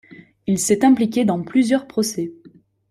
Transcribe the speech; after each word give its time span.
Il 0.47 0.57
s'est 0.57 0.83
impliqué 0.83 1.25
dans 1.25 1.43
plusieurs 1.43 1.87
procès. 1.87 2.33